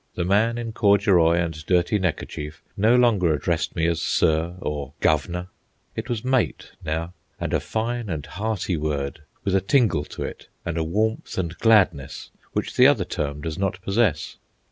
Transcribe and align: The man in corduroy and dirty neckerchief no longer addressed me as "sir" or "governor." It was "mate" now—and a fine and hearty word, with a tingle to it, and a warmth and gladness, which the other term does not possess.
The 0.15 0.25
man 0.25 0.57
in 0.57 0.71
corduroy 0.73 1.35
and 1.35 1.63
dirty 1.67 1.99
neckerchief 1.99 2.63
no 2.75 2.95
longer 2.95 3.35
addressed 3.35 3.75
me 3.75 3.85
as 3.85 4.01
"sir" 4.01 4.55
or 4.59 4.93
"governor." 4.99 5.49
It 5.95 6.09
was 6.09 6.25
"mate" 6.25 6.71
now—and 6.83 7.53
a 7.53 7.59
fine 7.59 8.09
and 8.09 8.25
hearty 8.25 8.77
word, 8.77 9.21
with 9.43 9.53
a 9.53 9.61
tingle 9.61 10.05
to 10.05 10.23
it, 10.23 10.47
and 10.65 10.79
a 10.79 10.83
warmth 10.83 11.37
and 11.37 11.55
gladness, 11.59 12.31
which 12.53 12.75
the 12.77 12.87
other 12.87 13.05
term 13.05 13.41
does 13.41 13.59
not 13.59 13.79
possess. 13.83 14.37